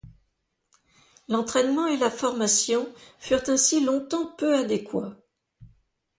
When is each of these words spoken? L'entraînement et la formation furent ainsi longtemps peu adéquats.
L'entraînement 1.27 1.85
et 1.85 1.95
la 1.95 2.09
formation 2.09 2.91
furent 3.19 3.43
ainsi 3.49 3.85
longtemps 3.85 4.25
peu 4.35 4.55
adéquats. 4.55 5.15